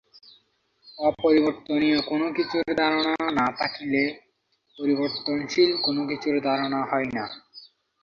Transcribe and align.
অপরিবর্তনীয় 0.99 1.99
কোন 2.01 2.21
কিছুর 2.33 2.65
ধারণা 2.77 3.13
না 3.31 3.47
থাকিলে 3.59 4.03
পরিবর্তনশীল 4.79 5.71
কোন 5.77 5.97
কিছুর 6.07 6.35
ধারণা 6.43 6.79
হয় 6.85 7.09
না। 7.13 7.25